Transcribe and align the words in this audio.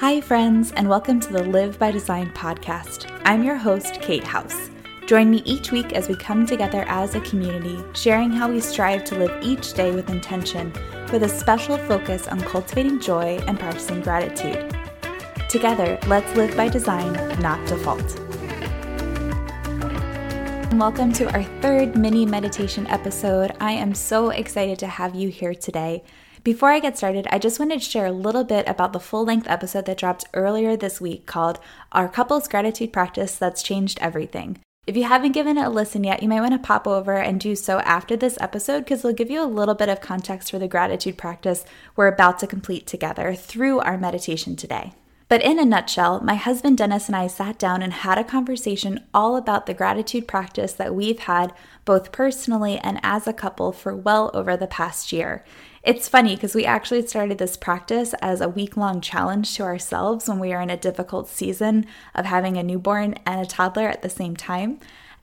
Hi, 0.00 0.20
friends, 0.20 0.72
and 0.72 0.90
welcome 0.90 1.20
to 1.20 1.32
the 1.32 1.44
Live 1.44 1.78
by 1.78 1.90
Design 1.90 2.30
podcast. 2.32 3.10
I'm 3.24 3.42
your 3.42 3.56
host, 3.56 3.98
Kate 4.02 4.22
House. 4.22 4.68
Join 5.06 5.30
me 5.30 5.38
each 5.46 5.72
week 5.72 5.94
as 5.94 6.06
we 6.06 6.14
come 6.16 6.44
together 6.44 6.84
as 6.86 7.14
a 7.14 7.20
community, 7.22 7.82
sharing 7.94 8.30
how 8.30 8.52
we 8.52 8.60
strive 8.60 9.04
to 9.04 9.16
live 9.16 9.42
each 9.42 9.72
day 9.72 9.92
with 9.92 10.10
intention, 10.10 10.70
with 11.10 11.22
a 11.22 11.28
special 11.30 11.78
focus 11.78 12.28
on 12.28 12.42
cultivating 12.42 13.00
joy 13.00 13.38
and 13.46 13.58
practicing 13.58 14.02
gratitude. 14.02 14.70
Together, 15.48 15.98
let's 16.08 16.36
live 16.36 16.54
by 16.54 16.68
design, 16.68 17.14
not 17.40 17.66
default. 17.66 18.20
Welcome 20.74 21.14
to 21.14 21.32
our 21.32 21.44
third 21.62 21.96
mini 21.96 22.26
meditation 22.26 22.86
episode. 22.88 23.56
I 23.60 23.72
am 23.72 23.94
so 23.94 24.28
excited 24.28 24.78
to 24.80 24.88
have 24.88 25.14
you 25.14 25.30
here 25.30 25.54
today. 25.54 26.04
Before 26.46 26.70
I 26.70 26.78
get 26.78 26.96
started, 26.96 27.26
I 27.32 27.40
just 27.40 27.58
wanted 27.58 27.82
to 27.82 27.90
share 27.90 28.06
a 28.06 28.12
little 28.12 28.44
bit 28.44 28.68
about 28.68 28.92
the 28.92 29.00
full 29.00 29.24
length 29.24 29.48
episode 29.48 29.84
that 29.86 29.98
dropped 29.98 30.26
earlier 30.32 30.76
this 30.76 31.00
week 31.00 31.26
called 31.26 31.58
Our 31.90 32.08
Couples 32.08 32.46
Gratitude 32.46 32.92
Practice 32.92 33.34
That's 33.34 33.64
Changed 33.64 33.98
Everything. 34.00 34.60
If 34.86 34.96
you 34.96 35.02
haven't 35.02 35.32
given 35.32 35.58
it 35.58 35.66
a 35.66 35.68
listen 35.68 36.04
yet, 36.04 36.22
you 36.22 36.28
might 36.28 36.42
want 36.42 36.52
to 36.52 36.64
pop 36.64 36.86
over 36.86 37.16
and 37.16 37.40
do 37.40 37.56
so 37.56 37.80
after 37.80 38.16
this 38.16 38.38
episode 38.40 38.84
because 38.84 39.00
it'll 39.00 39.12
give 39.12 39.28
you 39.28 39.42
a 39.42 39.44
little 39.44 39.74
bit 39.74 39.88
of 39.88 40.00
context 40.00 40.52
for 40.52 40.60
the 40.60 40.68
gratitude 40.68 41.18
practice 41.18 41.64
we're 41.96 42.06
about 42.06 42.38
to 42.38 42.46
complete 42.46 42.86
together 42.86 43.34
through 43.34 43.80
our 43.80 43.98
meditation 43.98 44.54
today. 44.54 44.92
But 45.28 45.42
in 45.42 45.58
a 45.58 45.64
nutshell, 45.64 46.20
my 46.20 46.36
husband 46.36 46.78
Dennis 46.78 47.08
and 47.08 47.16
I 47.16 47.26
sat 47.26 47.58
down 47.58 47.82
and 47.82 47.92
had 47.92 48.16
a 48.16 48.22
conversation 48.22 49.04
all 49.12 49.36
about 49.36 49.66
the 49.66 49.74
gratitude 49.74 50.28
practice 50.28 50.72
that 50.74 50.94
we've 50.94 51.18
had 51.18 51.52
both 51.84 52.12
personally 52.12 52.78
and 52.78 53.00
as 53.02 53.26
a 53.26 53.32
couple 53.32 53.72
for 53.72 53.96
well 53.96 54.30
over 54.32 54.56
the 54.56 54.68
past 54.68 55.12
year. 55.12 55.44
It's 55.86 56.08
funny 56.08 56.34
because 56.34 56.56
we 56.56 56.64
actually 56.64 57.06
started 57.06 57.38
this 57.38 57.56
practice 57.56 58.12
as 58.14 58.40
a 58.40 58.48
week 58.48 58.76
long 58.76 59.00
challenge 59.00 59.54
to 59.54 59.62
ourselves 59.62 60.28
when 60.28 60.40
we 60.40 60.52
are 60.52 60.60
in 60.60 60.68
a 60.68 60.76
difficult 60.76 61.28
season 61.28 61.86
of 62.12 62.24
having 62.24 62.56
a 62.56 62.64
newborn 62.64 63.14
and 63.24 63.40
a 63.40 63.48
toddler 63.48 63.86
at 63.86 64.02
the 64.02 64.10
same 64.10 64.34
time. 64.34 64.80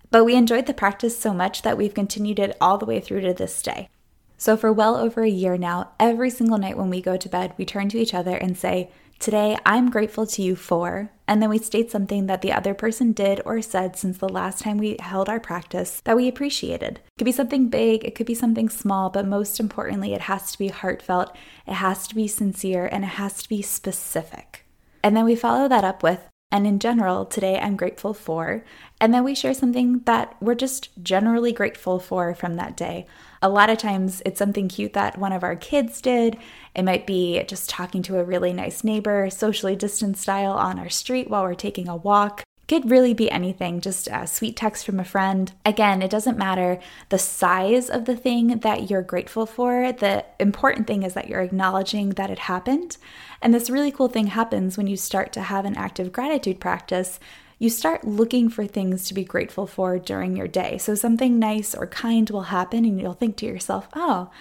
But 0.10 0.24
we 0.24 0.36
enjoyed 0.36 0.66
the 0.66 0.74
practice 0.74 1.20
so 1.20 1.34
much 1.34 1.64
that 1.64 1.78
we've 1.78 1.94
continued 1.94 2.40
it 2.40 2.56
all 2.62 2.78
the 2.78 2.86
way 2.86 3.02
through 3.02 3.20
to 3.22 3.34
this 3.34 3.62
day. 3.62 3.90
So, 4.38 4.56
for 4.56 4.72
well 4.72 4.96
over 4.96 5.22
a 5.22 5.30
year 5.30 5.58
now, 5.58 5.92
every 6.00 6.30
single 6.30 6.58
night 6.58 6.78
when 6.78 6.90
we 6.90 7.02
go 7.02 7.18
to 7.18 7.28
bed, 7.28 7.54
we 7.58 7.66
turn 7.66 7.90
to 7.90 8.00
each 8.00 8.14
other 8.14 8.38
and 8.38 8.58
say, 8.58 8.90
Today, 9.24 9.56
I'm 9.66 9.90
grateful 9.90 10.28
to 10.28 10.42
you 10.42 10.58
for, 10.58 11.10
and 11.30 11.42
then 11.42 11.50
we 11.50 11.58
state 11.58 11.90
something 11.90 12.26
that 12.26 12.42
the 12.42 12.52
other 12.52 12.74
person 12.74 13.14
did 13.14 13.40
or 13.46 13.62
said 13.62 13.96
since 13.96 14.18
the 14.18 14.28
last 14.28 14.60
time 14.60 14.78
we 14.78 14.98
held 15.00 15.30
our 15.30 15.40
practice 15.40 16.02
that 16.04 16.18
we 16.18 16.28
appreciated. 16.28 16.98
It 16.98 17.20
could 17.20 17.24
be 17.24 17.32
something 17.32 17.70
big, 17.70 18.04
it 18.04 18.16
could 18.16 18.26
be 18.26 18.36
something 18.36 18.68
small, 18.68 19.10
but 19.10 19.26
most 19.26 19.62
importantly, 19.62 20.14
it 20.14 20.24
has 20.24 20.52
to 20.52 20.58
be 20.58 20.68
heartfelt, 20.68 21.34
it 21.66 21.76
has 21.76 22.06
to 22.10 22.16
be 22.16 22.28
sincere, 22.28 22.86
and 22.86 23.06
it 23.06 23.16
has 23.16 23.42
to 23.44 23.48
be 23.48 23.62
specific. 23.62 24.66
And 25.02 25.16
then 25.16 25.24
we 25.24 25.38
follow 25.38 25.70
that 25.70 25.86
up 25.86 26.04
with, 26.04 26.20
and 26.54 26.68
in 26.68 26.78
general, 26.78 27.26
today 27.26 27.58
I'm 27.60 27.76
grateful 27.76 28.14
for. 28.14 28.64
And 29.02 29.12
then 29.12 29.24
we 29.24 29.34
share 29.34 29.56
something 29.56 30.02
that 30.06 30.36
we're 30.40 30.54
just 30.54 30.90
generally 31.02 31.52
grateful 31.52 31.98
for 31.98 32.36
from 32.36 32.58
that 32.58 32.78
day. 32.78 33.08
A 33.42 33.50
lot 33.50 33.72
of 33.72 33.80
times 33.80 34.22
it's 34.24 34.38
something 34.38 34.68
cute 34.68 34.94
that 34.94 35.18
one 35.18 35.34
of 35.34 35.44
our 35.44 35.56
kids 35.56 36.00
did. 36.00 36.38
It 36.76 36.84
might 36.84 37.08
be 37.08 37.44
just 37.46 37.72
talking 37.72 38.04
to 38.04 38.20
a 38.20 38.24
really 38.24 38.54
nice 38.54 38.84
neighbor, 38.84 39.32
socially 39.32 39.76
distanced 39.76 40.22
style 40.22 40.54
on 40.54 40.78
our 40.78 40.90
street 40.90 41.28
while 41.28 41.42
we're 41.42 41.56
taking 41.56 41.88
a 41.88 41.96
walk. 41.96 42.44
Could 42.74 42.90
really 42.90 43.14
be 43.14 43.30
anything, 43.30 43.82
just 43.82 44.08
a 44.12 44.26
sweet 44.26 44.56
text 44.56 44.84
from 44.84 45.00
a 45.00 45.04
friend. 45.04 45.54
Again, 45.64 46.02
it 46.02 46.10
doesn't 46.10 46.40
matter 46.40 46.80
the 47.10 47.20
size 47.20 47.88
of 47.88 48.06
the 48.06 48.16
thing 48.16 48.48
that 48.62 48.90
you're 48.90 49.04
grateful 49.04 49.46
for. 49.46 49.92
The 49.92 50.26
important 50.40 50.88
thing 50.88 51.04
is 51.04 51.14
that 51.14 51.28
you're 51.28 51.44
acknowledging 51.44 52.10
that 52.14 52.32
it 52.32 52.40
happened. 52.40 52.98
And 53.44 53.54
this 53.54 53.70
really 53.70 53.92
cool 53.92 54.08
thing 54.08 54.26
happens 54.26 54.76
when 54.76 54.88
you 54.88 54.98
start 54.98 55.32
to 55.34 55.42
have 55.42 55.66
an 55.66 55.78
active 55.78 56.12
gratitude 56.12 56.60
practice 56.60 57.20
you 57.60 57.70
start 57.70 58.06
looking 58.06 58.50
for 58.50 58.66
things 58.66 59.08
to 59.08 59.14
be 59.14 59.24
grateful 59.24 59.68
for 59.68 60.00
during 60.00 60.36
your 60.36 60.48
day. 60.48 60.80
So 60.80 60.96
something 60.96 61.38
nice 61.38 61.76
or 61.76 61.86
kind 61.86 62.28
will 62.32 62.42
happen, 62.42 62.86
and 62.86 63.00
you'll 63.00 63.14
think 63.14 63.38
to 63.38 63.46
yourself, 63.46 63.88
oh, 63.94 64.32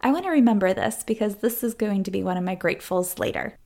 I 0.00 0.12
want 0.12 0.24
to 0.26 0.30
remember 0.30 0.72
this 0.72 1.02
because 1.02 1.36
this 1.36 1.64
is 1.64 1.74
going 1.74 2.04
to 2.04 2.10
be 2.12 2.22
one 2.22 2.36
of 2.36 2.44
my 2.44 2.54
gratefuls 2.54 3.18
later. 3.18 3.56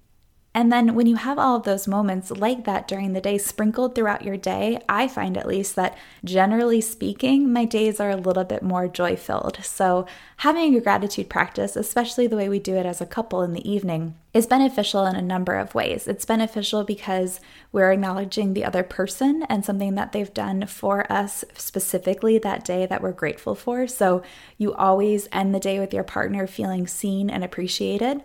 And 0.56 0.70
then 0.70 0.94
when 0.94 1.09
you 1.09 1.16
have 1.16 1.37
all 1.37 1.56
of 1.56 1.65
those 1.65 1.88
moments 1.88 2.31
like 2.31 2.65
that 2.65 2.87
during 2.87 3.12
the 3.12 3.20
day 3.20 3.38
sprinkled 3.38 3.94
throughout 3.94 4.22
your 4.22 4.37
day, 4.37 4.78
I 4.88 5.09
find 5.09 5.37
at 5.37 5.48
least 5.48 5.75
that 5.75 5.98
generally 6.25 6.81
speaking, 6.81 7.53
my 7.53 7.65
days 7.65 7.98
are 7.98 8.10
a 8.10 8.16
little 8.16 8.44
bit 8.44 8.62
more 8.62 8.87
joy 8.87 9.16
filled. 9.16 9.59
So 9.64 10.06
having 10.38 10.76
a 10.76 10.81
gratitude 10.81 11.28
practice, 11.28 11.75
especially 11.75 12.28
the 12.28 12.37
way 12.37 12.48
we 12.48 12.60
do 12.60 12.76
it 12.76 12.87
as 12.87 13.00
a 13.00 13.06
couple 13.06 13.43
in 13.43 13.53
the 13.53 13.69
evening, 13.69 14.14
is 14.32 14.47
beneficial 14.47 15.04
in 15.06 15.16
a 15.16 15.22
number 15.22 15.56
of 15.56 15.75
ways. 15.75 16.06
It's 16.06 16.25
beneficial 16.25 16.84
because 16.84 17.41
we're 17.72 17.91
acknowledging 17.91 18.54
the 18.54 18.64
other 18.64 18.84
person 18.84 19.44
and 19.48 19.64
something 19.64 19.97
that 19.97 20.12
they've 20.12 20.32
done 20.32 20.66
for 20.66 21.10
us 21.10 21.44
specifically 21.56 22.38
that 22.38 22.64
day 22.64 22.87
that 22.87 23.03
we're 23.03 23.12
grateful 23.12 23.56
for. 23.56 23.88
So 23.88 24.22
you 24.56 24.72
always 24.75 25.28
end 25.32 25.53
the 25.53 25.60
day 25.60 25.81
with 25.81 25.93
your 25.93 26.04
partner 26.04 26.47
feeling 26.47 26.87
seen 26.87 27.28
and 27.28 27.43
appreciated. 27.43 28.22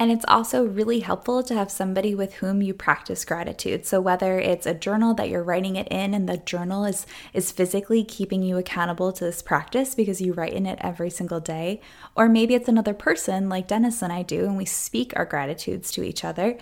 And 0.00 0.12
it's 0.12 0.24
also 0.28 0.64
really 0.64 1.00
helpful 1.00 1.42
to 1.42 1.54
have 1.54 1.72
somebody 1.72 2.14
with 2.14 2.34
whom 2.34 2.62
you 2.62 2.72
practice 2.72 3.24
gratitude. 3.24 3.84
So 3.84 4.00
whether 4.00 4.38
it's 4.38 4.64
a 4.64 4.72
journal 4.72 5.12
that 5.14 5.28
you're 5.28 5.42
writing 5.42 5.74
it 5.74 5.88
in 5.88 6.14
and 6.14 6.28
the 6.28 6.36
journal 6.36 6.84
is 6.84 7.04
is 7.34 7.50
physically 7.50 8.04
keeping 8.04 8.42
you 8.42 8.56
accountable 8.56 9.12
to 9.12 9.24
this 9.24 9.42
practice 9.42 9.96
because 9.96 10.20
you 10.20 10.32
write 10.32 10.52
in 10.52 10.66
it 10.66 10.78
every 10.80 11.10
single 11.10 11.40
day, 11.40 11.80
or 12.14 12.28
maybe 12.28 12.54
it's 12.54 12.68
another 12.68 12.94
person 12.94 13.48
like 13.48 13.66
Dennis 13.66 14.00
and 14.00 14.12
I 14.12 14.22
do 14.22 14.44
and 14.44 14.56
we 14.56 14.64
speak 14.64 15.12
our 15.16 15.24
gratitudes 15.24 15.90
to 15.92 16.04
each 16.04 16.24
other 16.24 16.56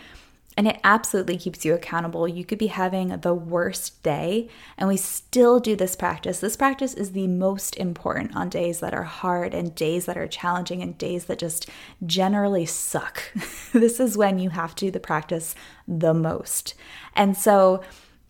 and 0.57 0.67
it 0.67 0.81
absolutely 0.83 1.37
keeps 1.37 1.65
you 1.65 1.75
accountable. 1.75 2.27
You 2.27 2.45
could 2.45 2.59
be 2.59 2.69
having 2.69 3.09
the 3.09 3.35
worst 3.35 4.03
day, 4.03 4.49
and 4.79 4.89
we 4.89 4.97
still 4.97 5.61
do 5.61 5.77
this 5.77 5.95
practice. 5.95 6.41
This 6.41 6.57
practice 6.57 6.95
is 6.95 7.13
the 7.13 7.27
most 7.27 7.77
important 7.77 8.35
on 8.35 8.49
days 8.49 8.81
that 8.81 8.95
are 8.95 9.03
hard 9.03 9.53
and 9.53 9.75
days 9.75 10.07
that 10.07 10.17
are 10.17 10.27
challenging 10.27 10.81
and 10.81 10.97
days 10.97 11.27
that 11.27 11.39
just 11.39 11.69
generally 12.07 12.65
suck. 12.65 13.23
this 13.73 14.01
is 14.01 14.17
when 14.17 14.39
you 14.39 14.51
have 14.51 14.75
to 14.77 14.87
do 14.87 14.91
the 14.91 15.01
practice 15.01 15.55
the 15.87 16.15
most. 16.15 16.75
And 17.15 17.37
so, 17.37 17.83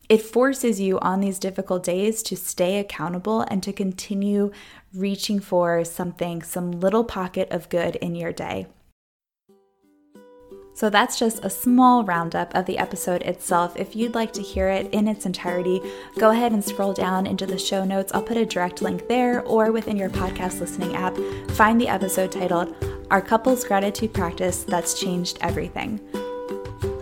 it 0.09 0.22
forces 0.22 0.81
you 0.81 1.00
on 1.00 1.20
these 1.20 1.41
difficult 1.41 1.82
days 1.82 2.22
to 2.25 2.36
stay 2.36 2.78
accountable 2.78 3.41
and 3.41 3.60
to 3.65 3.72
continue 3.72 4.53
reaching 4.94 5.41
for 5.41 5.84
something, 5.84 6.42
some 6.42 6.70
little 6.70 7.03
pocket 7.03 7.50
of 7.50 7.69
good 7.69 7.97
in 7.97 8.15
your 8.15 8.32
day. 8.32 8.66
So 10.76 10.91
that's 10.91 11.19
just 11.19 11.42
a 11.42 11.48
small 11.48 12.04
roundup 12.04 12.54
of 12.54 12.66
the 12.66 12.76
episode 12.76 13.22
itself. 13.22 13.78
If 13.78 13.97
you'd 13.97 14.14
like 14.14 14.34
to 14.34 14.42
hear 14.42 14.69
it 14.69 14.92
in 14.92 15.09
its 15.09 15.25
entirety, 15.25 15.81
go 16.19 16.32
ahead 16.32 16.53
and 16.53 16.62
scroll 16.62 16.92
down 16.92 17.26
into 17.26 17.47
the 17.47 17.59
show 17.59 17.82
notes. 17.82 18.12
I'll 18.12 18.22
put 18.22 18.37
a 18.37 18.44
direct 18.44 18.82
link 18.82 19.09
there 19.09 19.41
or 19.44 19.72
within 19.72 19.97
your 19.97 20.10
podcast 20.10 20.60
listening 20.60 20.94
app. 20.94 21.16
Find 21.53 21.81
the 21.81 21.88
episode 21.88 22.31
titled 22.31 22.76
Our 23.10 23.22
Couples 23.22 23.65
Gratitude 23.65 24.12
Practice 24.12 24.65
That's 24.65 25.00
Changed 25.00 25.38
Everything. 25.41 25.98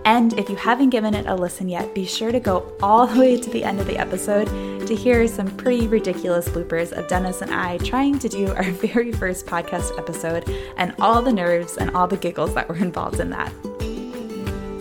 And 0.04 0.38
if 0.38 0.50
you 0.50 0.56
haven't 0.56 0.91
given 0.91 1.15
it 1.15 1.26
a 1.26 1.34
listen 1.34 1.69
yet, 1.69 1.94
be 1.94 2.04
sure 2.04 2.31
to 2.31 2.41
go 2.41 2.70
all 2.82 3.06
the 3.06 3.19
way 3.19 3.41
to 3.41 3.50
the 3.50 3.65
end 3.65 3.81
of 3.81 3.87
the 3.87 3.97
episode 3.97 4.47
to 4.87 4.94
hear 4.94 5.26
some 5.26 5.47
pretty 5.56 5.87
ridiculous 5.88 6.47
bloopers 6.48 6.92
of 6.92 7.09
Dennis 7.09 7.41
and 7.41 7.54
I 7.54 7.78
trying 7.78 8.19
to 8.19 8.28
do 8.28 8.53
our 8.53 8.64
very 8.70 9.12
first 9.12 9.47
podcast 9.47 9.98
episode 9.98 10.48
and 10.76 10.94
all 10.98 11.22
the 11.22 11.32
nerves 11.32 11.78
and 11.78 11.91
all 11.97 12.06
the 12.06 12.19
giggles 12.19 12.54
that 12.54 12.69
were 12.69 12.76
involved 12.76 13.19
in 13.19 13.31
that. 13.31 13.53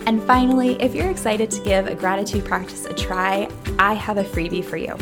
And 0.06 0.22
finally, 0.24 0.80
if 0.82 0.94
you're 0.94 1.10
excited 1.10 1.50
to 1.52 1.62
give 1.62 1.86
a 1.86 1.94
gratitude 1.94 2.44
practice 2.44 2.84
a 2.84 2.92
try, 2.92 3.48
I 3.78 3.94
have 3.94 4.18
a 4.18 4.24
freebie 4.24 4.64
for 4.64 4.76
you. 4.76 4.94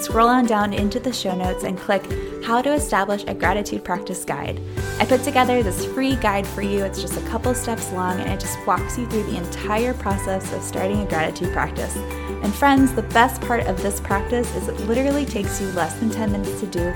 Scroll 0.00 0.28
on 0.28 0.46
down 0.46 0.72
into 0.72 0.98
the 0.98 1.12
show 1.12 1.34
notes 1.34 1.64
and 1.64 1.76
click 1.76 2.02
How 2.48 2.62
to 2.62 2.72
Establish 2.72 3.24
a 3.26 3.34
Gratitude 3.34 3.84
Practice 3.84 4.24
Guide. 4.24 4.58
I 4.98 5.04
put 5.04 5.22
together 5.22 5.62
this 5.62 5.84
free 5.84 6.16
guide 6.16 6.46
for 6.46 6.62
you. 6.62 6.82
It's 6.82 7.02
just 7.02 7.18
a 7.18 7.28
couple 7.28 7.54
steps 7.54 7.92
long 7.92 8.18
and 8.20 8.30
it 8.30 8.40
just 8.40 8.58
walks 8.66 8.96
you 8.96 9.06
through 9.06 9.24
the 9.24 9.36
entire 9.36 9.92
process 9.92 10.50
of 10.54 10.62
starting 10.62 11.02
a 11.02 11.06
gratitude 11.06 11.52
practice. 11.52 11.94
And 11.96 12.54
friends, 12.54 12.94
the 12.94 13.02
best 13.02 13.42
part 13.42 13.66
of 13.66 13.82
this 13.82 14.00
practice 14.00 14.50
is 14.56 14.68
it 14.68 14.80
literally 14.86 15.26
takes 15.26 15.60
you 15.60 15.66
less 15.72 15.92
than 15.96 16.08
10 16.08 16.32
minutes 16.32 16.58
to 16.60 16.66
do 16.66 16.94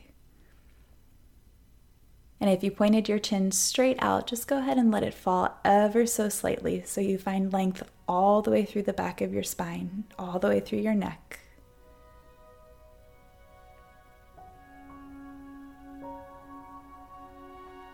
And 2.40 2.50
if 2.50 2.64
you 2.64 2.72
pointed 2.72 3.10
your 3.10 3.20
chin 3.20 3.52
straight 3.52 3.98
out, 4.02 4.28
just 4.28 4.48
go 4.48 4.60
ahead 4.60 4.78
and 4.78 4.92
let 4.92 5.04
it 5.04 5.14
fall 5.14 5.60
ever 5.66 6.06
so 6.06 6.30
slightly 6.30 6.84
so 6.86 7.02
you 7.02 7.18
find 7.18 7.52
length 7.52 7.84
all 8.08 8.42
the 8.42 8.52
way 8.52 8.64
through 8.64 8.84
the 8.84 8.94
back 8.94 9.20
of 9.20 9.34
your 9.34 9.44
spine, 9.44 10.06
all 10.18 10.40
the 10.40 10.48
way 10.48 10.62
through 10.62 10.80
your 10.80 10.96
neck. 10.96 11.42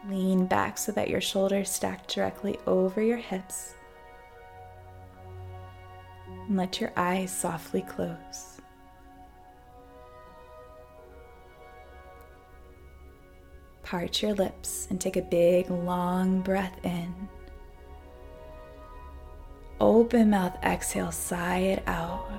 Lean 0.07 0.45
back 0.45 0.77
so 0.77 0.91
that 0.91 1.09
your 1.09 1.21
shoulders 1.21 1.69
stack 1.69 2.07
directly 2.07 2.57
over 2.65 3.01
your 3.01 3.17
hips. 3.17 3.75
And 6.47 6.57
let 6.57 6.81
your 6.81 6.91
eyes 6.97 7.31
softly 7.35 7.81
close. 7.81 8.59
Part 13.83 14.21
your 14.21 14.33
lips 14.33 14.87
and 14.89 14.99
take 14.99 15.17
a 15.17 15.21
big, 15.21 15.69
long 15.69 16.41
breath 16.41 16.79
in. 16.83 17.13
Open 19.79 20.29
mouth, 20.29 20.57
exhale, 20.63 21.11
sigh 21.11 21.57
it 21.57 21.83
out. 21.87 22.29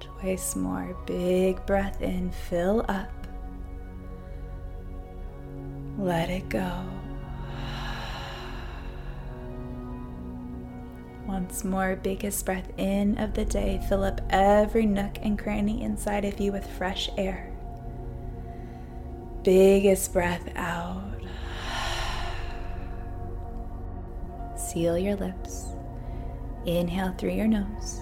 Twice 0.00 0.54
more. 0.54 0.96
Big 1.06 1.64
breath 1.64 2.02
in, 2.02 2.30
fill 2.30 2.84
up. 2.88 3.23
Let 5.98 6.30
it 6.30 6.48
go. 6.48 6.84
Once 11.26 11.64
more, 11.64 11.96
biggest 11.96 12.44
breath 12.44 12.70
in 12.76 13.16
of 13.18 13.34
the 13.34 13.44
day. 13.44 13.80
Fill 13.88 14.04
up 14.04 14.20
every 14.30 14.86
nook 14.86 15.18
and 15.22 15.38
cranny 15.38 15.82
inside 15.82 16.24
of 16.24 16.38
you 16.38 16.52
with 16.52 16.66
fresh 16.66 17.08
air 17.16 17.54
biggest 19.44 20.12
breath 20.12 20.48
out. 20.56 21.20
Seal 24.56 24.98
your 24.98 25.14
lips. 25.16 25.66
Inhale 26.64 27.14
through 27.18 27.32
your 27.32 27.46
nose. 27.46 28.00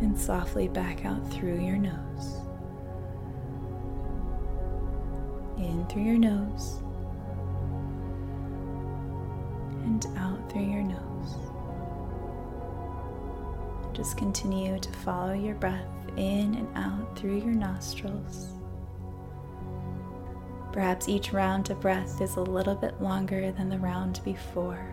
And 0.00 0.18
softly 0.18 0.66
back 0.66 1.04
out 1.04 1.32
through 1.32 1.64
your 1.64 1.78
nose. 1.78 2.11
In 5.62 5.86
through 5.88 6.02
your 6.02 6.18
nose. 6.18 6.82
And 9.84 10.04
out 10.16 10.50
through 10.50 10.70
your 10.70 10.82
nose. 10.82 11.36
Just 13.94 14.16
continue 14.16 14.78
to 14.78 14.92
follow 14.98 15.32
your 15.32 15.54
breath 15.54 15.86
in 16.16 16.54
and 16.54 16.68
out 16.76 17.16
through 17.16 17.38
your 17.38 17.54
nostrils. 17.54 18.48
Perhaps 20.72 21.08
each 21.08 21.32
round 21.32 21.70
of 21.70 21.80
breath 21.80 22.20
is 22.20 22.36
a 22.36 22.40
little 22.40 22.74
bit 22.74 23.00
longer 23.00 23.52
than 23.52 23.68
the 23.68 23.78
round 23.78 24.20
before. 24.24 24.84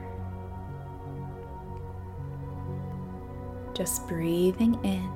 Just 3.74 4.08
breathing 4.08 4.78
in 4.84 5.10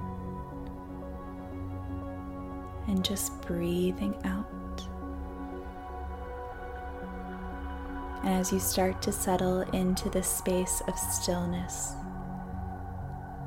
and 2.88 3.04
just 3.04 3.42
breathing 3.42 4.16
out. 4.24 4.63
And 8.24 8.34
as 8.34 8.54
you 8.54 8.60
start 8.60 9.02
to 9.02 9.12
settle 9.12 9.62
into 9.74 10.10
this 10.10 10.28
space 10.28 10.82
of 10.88 10.98
stillness, 10.98 11.94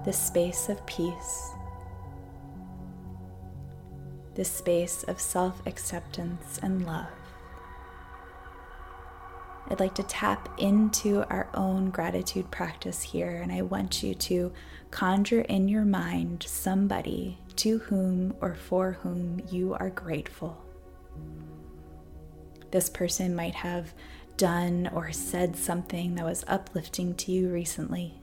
this 0.04 0.18
space 0.18 0.68
of 0.68 0.84
peace, 0.86 1.50
this 4.34 4.50
space 4.50 5.02
of 5.04 5.18
self 5.18 5.66
acceptance 5.66 6.60
and 6.62 6.86
love. 6.86 7.08
I'd 9.68 9.80
like 9.80 9.94
to 9.96 10.04
tap 10.04 10.48
into 10.58 11.24
our 11.28 11.48
own 11.54 11.90
gratitude 11.90 12.50
practice 12.52 13.02
here, 13.02 13.40
and 13.42 13.50
I 13.50 13.62
want 13.62 14.02
you 14.02 14.14
to 14.14 14.52
conjure 14.92 15.40
in 15.40 15.68
your 15.68 15.84
mind 15.84 16.44
somebody 16.46 17.38
to 17.56 17.78
whom 17.78 18.34
or 18.40 18.54
for 18.54 18.92
whom 19.02 19.40
you 19.50 19.74
are 19.74 19.90
grateful. 19.90 20.62
This 22.70 22.88
person 22.88 23.34
might 23.34 23.54
have 23.56 23.92
done 24.36 24.90
or 24.92 25.12
said 25.12 25.56
something 25.56 26.14
that 26.14 26.24
was 26.24 26.44
uplifting 26.46 27.14
to 27.14 27.32
you 27.32 27.50
recently. 27.50 28.20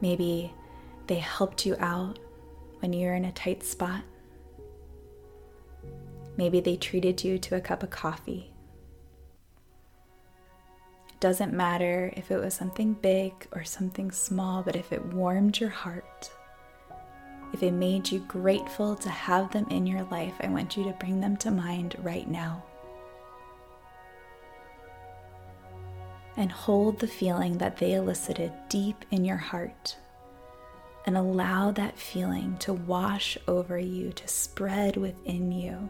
Maybe 0.00 0.52
they 1.06 1.18
helped 1.18 1.64
you 1.64 1.76
out 1.78 2.18
when 2.80 2.92
you're 2.92 3.14
in 3.14 3.24
a 3.24 3.32
tight 3.32 3.62
spot. 3.62 4.02
Maybe 6.36 6.60
they 6.60 6.76
treated 6.76 7.22
you 7.22 7.38
to 7.38 7.56
a 7.56 7.60
cup 7.60 7.82
of 7.82 7.90
coffee. 7.90 8.52
It 11.08 11.20
doesn't 11.20 11.52
matter 11.54 12.12
if 12.16 12.30
it 12.30 12.38
was 12.38 12.54
something 12.54 12.94
big 12.94 13.32
or 13.52 13.64
something 13.64 14.10
small, 14.10 14.62
but 14.62 14.76
if 14.76 14.92
it 14.92 15.14
warmed 15.14 15.58
your 15.60 15.70
heart, 15.70 16.30
if 17.52 17.62
it 17.62 17.70
made 17.70 18.10
you 18.10 18.18
grateful 18.20 18.96
to 18.96 19.08
have 19.08 19.52
them 19.52 19.66
in 19.70 19.86
your 19.86 20.02
life, 20.04 20.34
I 20.40 20.48
want 20.48 20.76
you 20.76 20.84
to 20.84 20.92
bring 20.98 21.20
them 21.20 21.36
to 21.38 21.52
mind 21.52 21.96
right 22.02 22.28
now. 22.28 22.64
And 26.36 26.50
hold 26.50 26.98
the 26.98 27.06
feeling 27.06 27.58
that 27.58 27.76
they 27.76 27.92
elicited 27.92 28.52
deep 28.68 29.04
in 29.10 29.24
your 29.24 29.36
heart 29.36 29.96
and 31.06 31.16
allow 31.16 31.70
that 31.72 31.98
feeling 31.98 32.56
to 32.58 32.72
wash 32.72 33.36
over 33.46 33.78
you, 33.78 34.12
to 34.12 34.26
spread 34.26 34.96
within 34.96 35.52
you. 35.52 35.88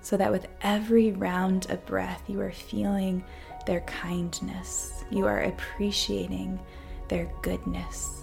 So 0.00 0.16
that 0.18 0.30
with 0.30 0.46
every 0.60 1.12
round 1.12 1.70
of 1.70 1.84
breath, 1.86 2.22
you 2.28 2.40
are 2.40 2.52
feeling 2.52 3.24
their 3.66 3.80
kindness, 3.80 5.04
you 5.10 5.26
are 5.26 5.44
appreciating 5.44 6.60
their 7.08 7.32
goodness. 7.42 8.20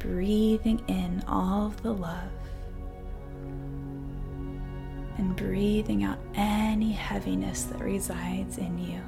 Breathing 0.00 0.82
in 0.88 1.22
all 1.28 1.72
the 1.82 1.92
love 1.92 2.30
and 5.18 5.36
breathing 5.36 6.04
out 6.04 6.18
any 6.34 6.92
heaviness 6.92 7.64
that 7.64 7.80
resides 7.80 8.58
in 8.58 8.78
you. 8.78 9.00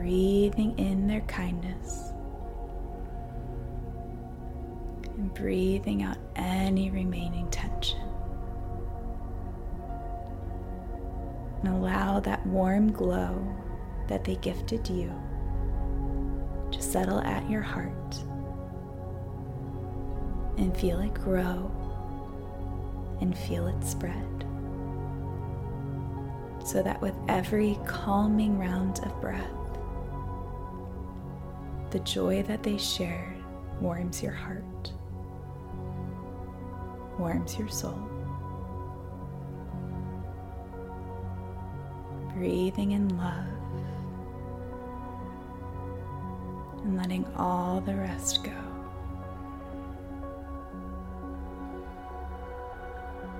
breathing 0.00 0.76
in 0.78 1.06
their 1.06 1.20
kindness 1.22 2.12
and 5.04 5.34
breathing 5.34 6.02
out 6.02 6.16
any 6.36 6.90
remaining 6.90 7.46
tension. 7.50 8.00
And 11.62 11.68
allow 11.68 12.18
that 12.20 12.44
warm 12.46 12.90
glow 12.90 13.46
that 14.08 14.24
they 14.24 14.36
gifted 14.36 14.88
you 14.88 15.12
to 16.72 16.80
settle 16.80 17.20
at 17.20 17.48
your 17.50 17.60
heart 17.60 18.16
and 20.56 20.74
feel 20.78 21.00
it 21.00 21.12
grow 21.12 21.70
and 23.20 23.36
feel 23.36 23.66
it 23.66 23.84
spread. 23.84 24.44
So 26.64 26.82
that 26.82 27.00
with 27.00 27.14
every 27.28 27.78
calming 27.86 28.58
round 28.58 29.00
of 29.00 29.20
breath, 29.20 29.46
the 31.90 32.00
joy 32.00 32.42
that 32.44 32.62
they 32.62 32.78
shared 32.78 33.36
warms 33.80 34.22
your 34.22 34.32
heart, 34.32 34.92
warms 37.18 37.58
your 37.58 37.68
soul. 37.68 37.98
Breathing 42.34 42.92
in 42.92 43.16
love 43.18 43.46
and 46.82 46.96
letting 46.96 47.26
all 47.36 47.80
the 47.80 47.94
rest 47.94 48.44
go. 48.44 48.69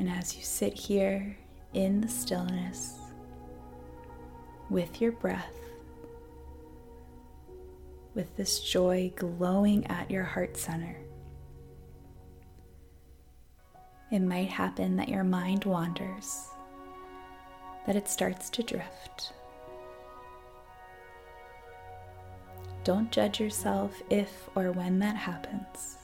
And 0.00 0.08
as 0.08 0.34
you 0.34 0.42
sit 0.42 0.72
here 0.72 1.36
in 1.74 2.00
the 2.00 2.08
stillness 2.08 2.98
with 4.70 4.98
your 4.98 5.12
breath, 5.12 5.52
with 8.14 8.34
this 8.34 8.60
joy 8.60 9.12
glowing 9.14 9.86
at 9.88 10.10
your 10.10 10.24
heart 10.24 10.56
center, 10.56 10.96
it 14.10 14.20
might 14.20 14.48
happen 14.48 14.96
that 14.96 15.10
your 15.10 15.22
mind 15.22 15.66
wanders, 15.66 16.48
that 17.86 17.94
it 17.94 18.08
starts 18.08 18.48
to 18.48 18.62
drift. 18.62 19.34
Don't 22.84 23.12
judge 23.12 23.38
yourself 23.38 24.00
if 24.08 24.48
or 24.54 24.72
when 24.72 24.98
that 25.00 25.16
happens. 25.16 25.99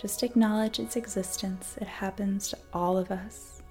Just 0.00 0.22
acknowledge 0.22 0.78
its 0.78 0.94
existence. 0.94 1.76
It 1.80 1.88
happens 1.88 2.48
to 2.50 2.58
all 2.72 2.96
of 2.96 3.10
us. 3.10 3.62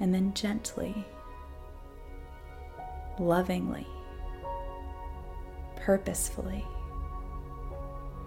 And 0.00 0.12
then 0.12 0.34
gently, 0.34 1.06
lovingly, 3.20 3.86
purposefully, 5.76 6.64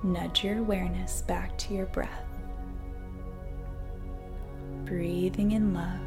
nudge 0.04 0.46
your 0.46 0.60
awareness 0.60 1.22
back 1.22 1.58
to 1.58 1.74
your 1.74 1.88
breath. 1.88 2.24
Breathing 4.86 5.52
in 5.52 5.74
love 5.74 6.00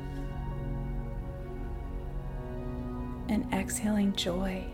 and 3.29 3.47
exhaling 3.53 4.15
joy. 4.15 4.65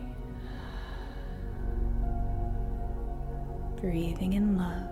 Breathing 3.87 4.33
in 4.33 4.59
love 4.59 4.91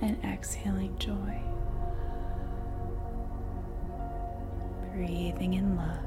and 0.00 0.16
exhaling 0.24 0.96
joy. 0.96 1.38
Breathing 4.94 5.52
in 5.52 5.76
love 5.76 5.98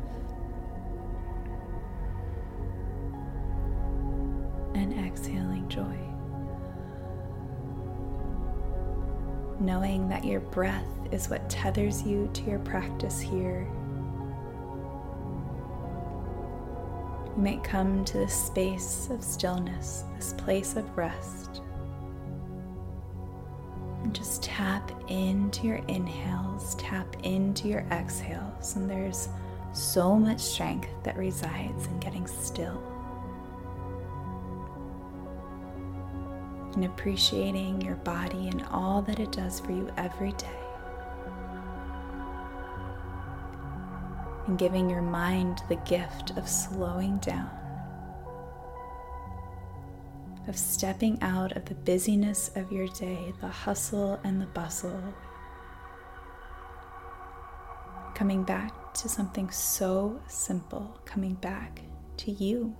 and 4.74 4.92
exhaling 5.06 5.70
joy. 5.70 6.00
Knowing 9.60 10.10
that 10.10 10.26
your 10.26 10.40
breath 10.40 10.88
is 11.12 11.30
what 11.30 11.48
tethers 11.48 12.02
you 12.02 12.28
to 12.34 12.42
your 12.50 12.58
practice 12.58 13.20
here. 13.20 13.68
You 17.36 17.42
might 17.42 17.64
come 17.64 18.06
to 18.06 18.18
this 18.18 18.34
space 18.34 19.10
of 19.12 19.22
stillness, 19.22 20.06
this 20.16 20.34
place 20.34 20.78
of 20.78 20.98
rest. 20.98 21.62
And 24.04 24.16
just 24.16 24.44
tap 24.44 24.92
into 25.10 25.68
your 25.68 25.82
inhales, 25.88 26.76
tap 26.76 27.14
into 27.24 27.68
your 27.68 27.86
exhales, 27.92 28.78
and 28.78 28.90
there's 28.90 29.28
so 29.74 30.16
much 30.16 30.40
strength 30.40 30.88
that 31.04 31.18
resides 31.18 31.88
in 31.88 32.00
getting 32.00 32.26
still. 32.26 32.82
And 36.76 36.86
appreciating 36.86 37.82
your 37.82 37.96
body 37.96 38.48
and 38.48 38.64
all 38.72 39.02
that 39.02 39.20
it 39.20 39.34
does 39.34 39.60
for 39.60 39.72
you 39.74 39.92
every 39.98 40.32
day. 40.34 40.65
And 44.48 44.58
giving 44.58 44.90
your 44.90 45.02
mind 45.02 45.62
the 45.70 45.76
gift 45.78 46.32
of 46.38 46.48
slowing 46.48 47.18
down, 47.18 47.50
of 50.48 50.58
stepping 50.58 51.22
out 51.22 51.56
of 51.58 51.66
the 51.66 51.76
busyness 51.76 52.52
of 52.56 52.72
your 52.72 52.88
day, 52.90 53.34
the 53.42 53.48
hustle 53.48 54.20
and 54.24 54.40
the 54.42 54.46
bustle, 54.48 55.02
coming 58.14 58.44
back 58.44 58.94
to 58.94 59.10
something 59.10 59.50
so 59.50 60.22
simple, 60.28 61.00
coming 61.06 61.34
back 61.36 61.82
to 62.18 62.32
you, 62.32 62.76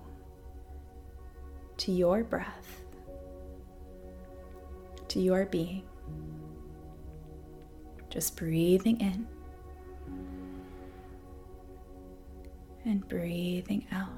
to 1.76 1.92
your 1.92 2.22
breath, 2.24 2.84
to 5.08 5.20
your 5.20 5.46
being. 5.46 5.82
Just 8.08 8.36
breathing 8.36 8.98
in 9.00 9.26
and 12.86 13.06
breathing 13.08 13.84
out. 13.90 14.08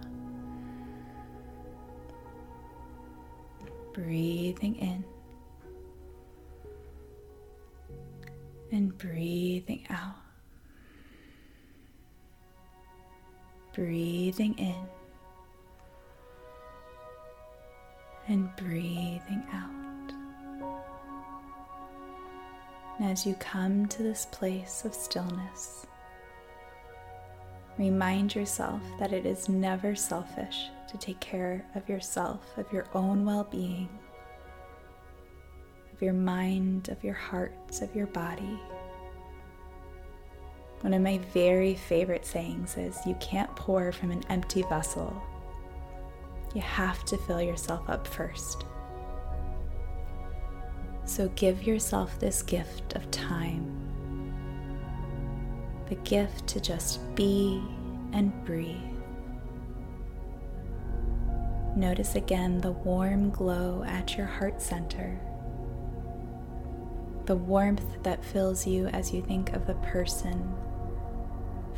Breathing 3.94 4.76
in 4.76 5.04
and 8.70 8.96
breathing 8.98 9.86
out. 9.90 10.14
Breathing 13.74 14.54
in 14.58 14.86
and 18.28 18.48
breathing 18.56 19.42
out. 19.52 20.12
And 22.98 23.10
as 23.10 23.24
you 23.24 23.34
come 23.34 23.86
to 23.86 24.02
this 24.02 24.26
place 24.26 24.84
of 24.84 24.94
stillness, 24.94 25.86
Remind 27.78 28.34
yourself 28.34 28.82
that 28.98 29.12
it 29.12 29.24
is 29.24 29.48
never 29.48 29.94
selfish 29.94 30.66
to 30.90 30.98
take 30.98 31.20
care 31.20 31.64
of 31.76 31.88
yourself, 31.88 32.40
of 32.56 32.72
your 32.72 32.86
own 32.92 33.24
well 33.24 33.44
being, 33.44 33.88
of 35.94 36.02
your 36.02 36.12
mind, 36.12 36.88
of 36.88 37.04
your 37.04 37.14
heart, 37.14 37.80
of 37.80 37.94
your 37.94 38.08
body. 38.08 38.58
One 40.80 40.92
of 40.92 41.02
my 41.02 41.18
very 41.32 41.76
favorite 41.76 42.26
sayings 42.26 42.76
is 42.76 42.98
You 43.06 43.14
can't 43.20 43.54
pour 43.54 43.92
from 43.92 44.10
an 44.10 44.24
empty 44.28 44.62
vessel. 44.62 45.16
You 46.54 46.62
have 46.62 47.04
to 47.04 47.16
fill 47.16 47.42
yourself 47.42 47.88
up 47.88 48.08
first. 48.08 48.64
So 51.04 51.28
give 51.36 51.62
yourself 51.62 52.18
this 52.18 52.42
gift 52.42 52.96
of 52.96 53.08
time 53.12 53.77
the 55.88 55.94
gift 55.96 56.46
to 56.48 56.60
just 56.60 57.00
be 57.14 57.62
and 58.12 58.32
breathe. 58.44 58.76
Notice 61.76 62.14
again 62.14 62.60
the 62.60 62.72
warm 62.72 63.30
glow 63.30 63.84
at 63.86 64.16
your 64.16 64.26
heart 64.26 64.60
center, 64.60 65.18
the 67.26 67.36
warmth 67.36 68.02
that 68.02 68.24
fills 68.24 68.66
you 68.66 68.88
as 68.88 69.12
you 69.12 69.22
think 69.22 69.52
of 69.52 69.66
the 69.66 69.74
person 69.74 70.54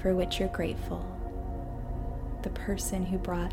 for 0.01 0.15
which 0.15 0.41
you're 0.41 0.49
grateful, 0.49 1.05
the 2.43 2.51
person 2.51 3.05
who 3.05 3.19
brought 3.19 3.53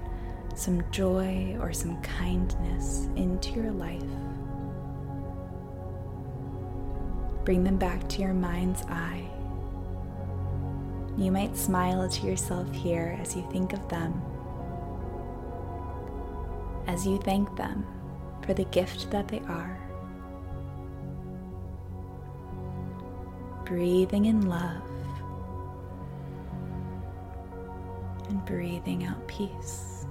some 0.56 0.84
joy 0.92 1.56
or 1.60 1.74
some 1.74 2.02
kindness 2.02 3.10
into 3.16 3.52
your 3.52 3.72
life. 3.72 4.02
Bring 7.44 7.64
them 7.64 7.78
back 7.78 8.08
to 8.10 8.22
your 8.22 8.34
mind's 8.34 8.84
eye 8.84 9.30
you 11.18 11.32
might 11.32 11.58
smile 11.58 12.08
to 12.08 12.28
yourself 12.28 12.72
here 12.72 13.18
as 13.20 13.36
you 13.36 13.42
think 13.52 13.74
of 13.74 13.90
them, 13.90 14.22
as 16.86 17.08
you 17.08 17.18
thank 17.18 17.56
them 17.58 17.86
for 18.46 18.54
the 18.54 18.66
gift 18.66 19.10
that 19.10 19.28
they 19.28 19.40
are. 19.40 19.80
Breathing 23.66 24.26
in 24.26 24.48
love 24.48 24.84
and 28.30 28.46
breathing 28.46 29.06
out 29.06 29.28
peace. 29.28 30.06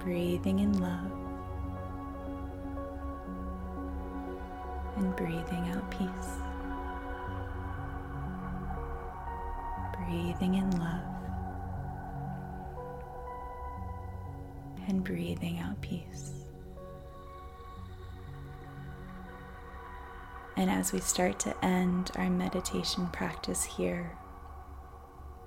Breathing 0.00 0.58
in 0.58 0.78
love 0.78 1.10
and 4.96 5.16
breathing 5.16 5.70
out 5.74 5.90
peace. 5.90 6.51
Breathing 10.12 10.56
in 10.56 10.70
love 10.78 11.00
and 14.86 15.02
breathing 15.02 15.58
out 15.58 15.80
peace. 15.80 16.32
And 20.58 20.70
as 20.70 20.92
we 20.92 21.00
start 21.00 21.38
to 21.40 21.64
end 21.64 22.10
our 22.16 22.28
meditation 22.28 23.06
practice 23.08 23.64
here, 23.64 24.12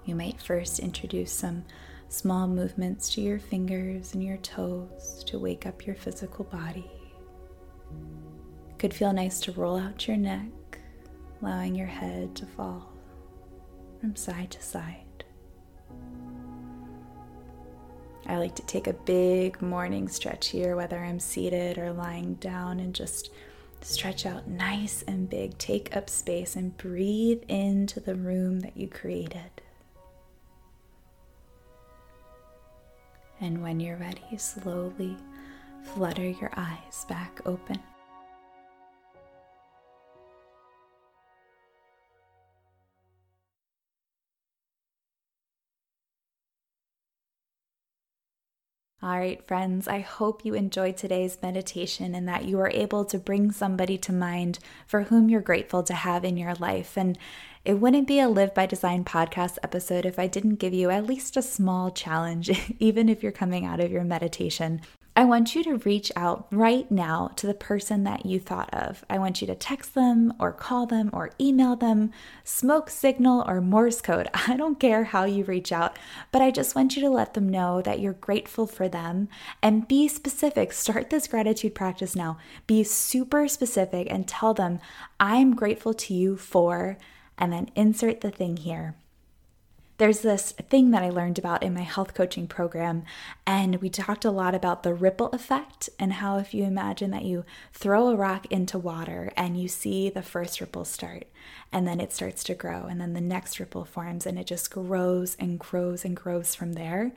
you 0.04 0.16
might 0.16 0.42
first 0.42 0.80
introduce 0.80 1.32
some 1.32 1.64
small 2.10 2.48
movements 2.48 3.14
to 3.14 3.22
your 3.22 3.38
fingers 3.38 4.16
and 4.16 4.24
your 4.24 4.38
toes 4.38 5.24
to 5.28 5.38
wake 5.38 5.68
up 5.68 5.86
your 5.86 5.96
physical 5.96 6.46
body. 6.46 6.90
It 8.72 8.80
could 8.80 8.96
feel 8.96 9.14
nice 9.14 9.40
to 9.42 9.52
roll 9.52 9.78
out 9.78 10.08
your 10.08 10.18
neck, 10.18 10.80
allowing 11.40 11.76
your 11.76 11.88
head 11.88 12.36
to 12.38 12.48
fall 12.48 12.95
from 14.06 14.16
side 14.16 14.52
to 14.52 14.62
side. 14.62 15.24
I 18.28 18.38
like 18.38 18.54
to 18.56 18.66
take 18.68 18.86
a 18.86 18.94
big 18.94 19.60
morning 19.64 20.08
stretch 20.08 20.50
here, 20.50 20.76
whether 20.76 21.04
I'm 21.04 21.20
seated 21.20 21.80
or 21.80 21.92
lying 21.92 22.36
down, 22.36 22.80
and 22.80 22.94
just 22.94 23.32
stretch 23.82 24.28
out 24.28 24.48
nice 24.48 25.04
and 25.08 25.28
big. 25.28 25.58
Take 25.58 25.96
up 25.96 26.08
space 26.08 26.56
and 26.56 26.78
breathe 26.78 27.42
into 27.48 28.00
the 28.00 28.14
room 28.14 28.60
that 28.60 28.78
you 28.78 28.88
created. 28.88 29.50
And 33.42 33.64
when 33.64 33.80
you're 33.80 33.98
ready, 33.98 34.38
slowly 34.38 35.18
flutter 35.96 36.30
your 36.30 36.52
eyes 36.56 37.08
back 37.10 37.42
open. 37.44 37.82
All 49.06 49.20
right, 49.20 49.40
friends, 49.46 49.88
I 49.88 50.00
hope 50.00 50.44
you 50.44 50.56
enjoyed 50.56 50.98
today's 50.98 51.38
meditation 51.40 52.16
and 52.16 52.28
that 52.28 52.46
you 52.46 52.60
are 52.60 52.72
able 52.72 53.06
to 53.06 53.20
bring 53.20 53.52
somebody 53.52 54.00
to 54.00 54.12
mind 54.12 54.58
for 54.88 55.04
whom 55.04 55.30
you're 55.30 55.42
grateful 55.42 55.84
to 55.84 55.94
have 55.94 56.26
in 56.26 56.38
your 56.38 56.56
life. 56.56 56.98
And 56.98 57.16
it 57.64 57.76
wouldn't 57.76 58.08
be 58.08 58.20
a 58.20 58.28
Live 58.28 58.56
by 58.56 58.66
Design 58.66 59.04
podcast 59.04 59.60
episode 59.62 60.08
if 60.08 60.18
I 60.18 60.26
didn't 60.26 60.56
give 60.56 60.74
you 60.74 60.90
at 60.90 61.06
least 61.06 61.38
a 61.38 61.44
small 61.44 61.92
challenge, 61.92 62.50
even 62.80 63.08
if 63.08 63.22
you're 63.22 63.32
coming 63.32 63.64
out 63.64 63.80
of 63.80 63.92
your 63.92 64.04
meditation. 64.04 64.82
I 65.18 65.24
want 65.24 65.56
you 65.56 65.64
to 65.64 65.78
reach 65.78 66.12
out 66.18 66.46
right 66.52 66.92
now 66.92 67.32
to 67.38 67.48
the 67.48 67.54
person 67.54 68.04
that 68.04 68.26
you 68.26 68.38
thought 68.38 68.70
of. 68.74 69.06
I 69.10 69.18
want 69.18 69.40
you 69.40 69.48
to 69.48 69.56
text 69.56 69.94
them 69.96 70.34
or 70.40 70.52
call 70.52 70.86
them 70.86 71.10
or 71.14 71.32
email 71.40 71.78
them, 71.78 72.12
smoke 72.44 72.90
signal 72.90 73.46
or 73.48 73.62
Morse 73.62 74.02
code. 74.02 74.28
I 74.48 74.58
don't 74.58 74.78
care 74.78 75.06
how 75.06 75.24
you 75.24 75.46
reach 75.46 75.72
out, 75.72 75.98
but 76.34 76.42
I 76.42 76.52
just 76.52 76.76
want 76.76 76.98
you 76.98 77.02
to 77.02 77.10
let 77.10 77.34
them 77.34 77.48
know 77.48 77.82
that 77.82 78.02
you're 78.02 78.12
grateful 78.12 78.68
for 78.68 78.90
them 78.90 79.30
and 79.62 79.88
be 79.88 80.10
specific. 80.10 80.74
Start 80.74 81.10
this 81.10 81.30
gratitude 81.30 81.76
practice 81.76 82.14
now. 82.14 82.38
Be 82.68 82.84
super 82.84 83.48
specific 83.48 84.08
and 84.12 84.28
tell 84.28 84.54
them, 84.54 84.82
I'm 85.18 85.56
grateful 85.56 85.94
to 85.94 86.14
you 86.14 86.36
for, 86.36 86.98
and 87.38 87.54
then 87.54 87.70
insert 87.74 88.20
the 88.20 88.32
thing 88.32 88.58
here. 88.58 88.96
There's 89.98 90.20
this 90.20 90.52
thing 90.52 90.92
that 90.92 91.04
I 91.04 91.10
learned 91.10 91.40
about 91.40 91.64
in 91.64 91.74
my 91.74 91.84
health 91.84 92.14
coaching 92.14 92.48
program, 92.48 93.04
and 93.48 93.78
we 93.78 93.90
talked 93.90 94.26
a 94.26 94.32
lot 94.32 94.54
about 94.54 94.84
the 94.84 94.94
ripple 94.94 95.28
effect 95.28 95.90
and 95.98 96.14
how 96.14 96.38
if 96.38 96.54
you 96.54 96.66
imagine 96.66 97.12
that 97.12 97.24
you 97.24 97.46
throw 97.72 98.10
a 98.10 98.16
rock 98.16 98.46
into 98.52 98.78
water 98.78 99.32
and 99.38 99.58
you 99.58 99.70
see 99.70 100.10
the 100.10 100.22
first 100.22 100.60
ripple 100.60 100.84
start, 100.84 101.28
and 101.72 101.88
then 101.88 102.02
it 102.02 102.12
starts 102.12 102.44
to 102.44 102.56
grow, 102.56 102.88
and 102.88 103.00
then 103.00 103.14
the 103.14 103.22
next 103.22 103.58
ripple 103.58 103.86
forms, 103.86 104.26
and 104.26 104.38
it 104.38 104.48
just 104.48 104.70
grows 104.70 105.38
and 105.40 105.60
grows 105.60 106.04
and 106.04 106.18
grows 106.18 106.56
from 106.56 106.74
there. 106.74 107.14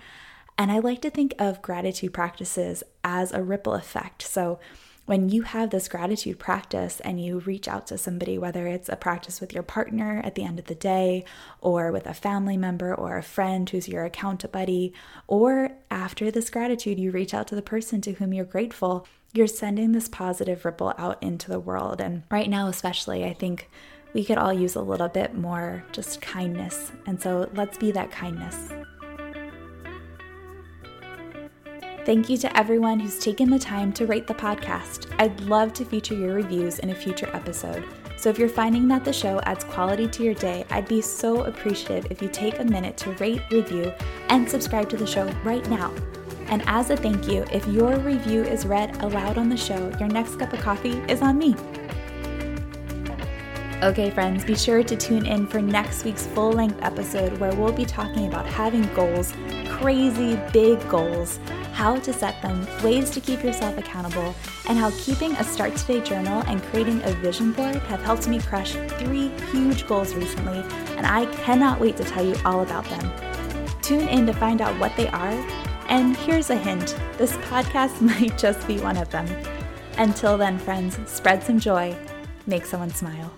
And 0.57 0.71
I 0.71 0.79
like 0.79 1.03
to 1.03 1.11
think 1.11 1.35
of 1.39 1.63
gratitude 1.63 2.15
practices 2.15 2.85
as 3.03 3.33
a 3.33 3.43
ripple 3.43 3.75
effect. 3.75 4.23
So, 4.23 4.61
when 5.09 5.31
you 5.31 5.41
have 5.41 5.71
this 5.71 5.89
gratitude 5.89 6.39
practice 6.39 7.01
and 7.01 7.19
you 7.19 7.39
reach 7.39 7.67
out 7.67 7.87
to 7.87 7.97
somebody, 7.97 8.37
whether 8.37 8.67
it's 8.67 8.91
a 8.91 8.97
practice 8.97 9.41
with 9.41 9.55
your 9.55 9.63
partner 9.63 10.21
at 10.23 10.35
the 10.35 10.45
end 10.45 10.59
of 10.59 10.67
the 10.67 10.75
day, 10.75 11.25
or 11.63 11.91
with 11.91 12.07
a 12.07 12.13
family 12.13 12.59
member 12.59 12.95
or 12.95 13.17
a 13.17 13.23
friend 13.23 13.71
who's 13.71 13.89
your 13.89 14.05
account 14.05 14.45
buddy, 14.53 14.93
or 15.27 15.73
after 15.91 16.31
this 16.31 16.51
gratitude, 16.51 16.99
you 16.99 17.11
reach 17.11 17.33
out 17.33 17.49
to 17.49 17.55
the 17.55 17.63
person 17.63 18.03
to 18.03 18.13
whom 18.13 18.35
you're 18.35 18.45
grateful, 18.45 19.07
you're 19.33 19.47
sending 19.47 19.93
this 19.93 20.11
positive 20.11 20.67
ripple 20.67 20.93
out 20.99 21.23
into 21.23 21.49
the 21.49 21.59
world. 21.59 22.03
And 22.03 22.25
right 22.31 22.51
now, 22.51 22.69
especially, 22.69 23.25
I 23.25 23.33
think 23.33 23.71
we 24.13 24.25
could 24.25 24.37
all 24.37 24.53
use 24.53 24.75
a 24.75 24.83
little 24.83 25.09
bit 25.09 25.35
more 25.35 25.87
just 25.91 26.21
kindness. 26.21 26.93
And 27.07 27.19
so 27.19 27.49
let's 27.55 27.79
be 27.79 27.93
that 27.93 28.11
kindness. 28.11 28.73
Thank 32.09 32.31
you 32.31 32.39
to 32.39 32.57
everyone 32.57 32.99
who's 32.99 33.19
taken 33.19 33.51
the 33.51 33.59
time 33.59 33.93
to 33.93 34.07
rate 34.07 34.27
the 34.27 34.33
podcast. 34.33 35.13
I'd 35.19 35.39
love 35.43 35.75
to 35.75 35.85
feature 35.85 36.15
your 36.15 36.33
reviews 36.33 36.79
in 36.79 36.89
a 36.89 36.95
future 36.95 37.29
episode. 37.35 37.85
So 38.17 38.31
if 38.31 38.39
you're 38.39 38.49
finding 38.49 38.89
that 38.89 39.05
the 39.05 39.13
show 39.13 39.41
adds 39.41 39.63
quality 39.65 40.09
to 40.09 40.25
your 40.25 40.33
day, 40.33 40.65
I'd 40.71 40.89
be 40.89 41.03
so 41.03 41.43
appreciative 41.43 42.11
if 42.11 42.23
you 42.23 42.31
take 42.31 42.61
a 42.61 42.65
minute 42.65 42.97
to 42.97 43.13
rate, 43.17 43.43
review, 43.51 43.93
and 44.31 44.49
subscribe 44.49 44.89
to 44.89 44.97
the 44.97 45.07
show 45.07 45.31
right 45.45 45.69
now. 45.69 45.93
And 46.47 46.63
as 46.67 46.89
a 46.89 46.97
thank 46.97 47.29
you, 47.29 47.45
if 47.53 47.67
your 47.67 47.99
review 47.99 48.43
is 48.43 48.65
read 48.65 48.97
aloud 49.03 49.37
on 49.37 49.51
the 49.51 49.57
show, 49.59 49.93
your 50.01 50.09
next 50.09 50.37
cup 50.37 50.55
of 50.55 50.61
coffee 50.61 51.03
is 51.11 51.21
on 51.21 51.37
me. 51.37 51.55
Okay, 53.83 54.09
friends, 54.09 54.47
be 54.47 54.57
sure 54.57 54.83
to 54.83 54.97
tune 54.97 55.27
in 55.27 55.47
for 55.47 55.61
next 55.61 56.05
week's 56.05 56.27
full 56.27 56.53
length 56.53 56.79
episode 56.81 57.37
where 57.37 57.55
we'll 57.55 57.71
be 57.71 57.85
talking 57.85 58.29
about 58.29 58.47
having 58.47 58.83
goals, 58.95 59.35
crazy 59.69 60.41
big 60.55 60.81
goals 60.89 61.39
how 61.79 61.95
to 61.95 62.13
set 62.13 62.43
them, 62.43 62.67
ways 62.83 63.09
to 63.09 63.21
keep 63.21 63.45
yourself 63.45 63.79
accountable, 63.79 64.35
and 64.69 64.77
how 64.77 64.91
keeping 64.99 65.31
a 65.37 65.45
Start 65.45 65.77
Today 65.77 66.01
journal 66.01 66.43
and 66.49 66.61
creating 66.65 67.01
a 67.05 67.13
vision 67.13 67.53
board 67.53 67.77
have 67.77 68.03
helped 68.03 68.27
me 68.27 68.41
crush 68.41 68.73
three 68.99 69.29
huge 69.53 69.87
goals 69.87 70.13
recently, 70.13 70.59
and 70.97 71.07
I 71.07 71.27
cannot 71.45 71.79
wait 71.79 71.97
to 71.99 72.03
tell 72.03 72.27
you 72.27 72.35
all 72.45 72.63
about 72.63 72.85
them. 72.87 73.13
Tune 73.81 74.09
in 74.09 74.27
to 74.27 74.33
find 74.33 74.61
out 74.61 74.77
what 74.81 74.97
they 74.97 75.07
are, 75.11 75.47
and 75.89 76.17
here's 76.17 76.51
a 76.51 76.57
hint 76.57 76.99
this 77.17 77.37
podcast 77.49 78.01
might 78.11 78.37
just 78.37 78.67
be 78.67 78.81
one 78.81 78.97
of 78.97 79.09
them. 79.11 79.29
Until 79.99 80.37
then, 80.37 80.59
friends, 80.59 80.99
spread 81.09 81.45
some 81.45 81.61
joy, 81.61 81.97
make 82.49 82.67
someone 82.67 82.91
smile. 82.91 83.33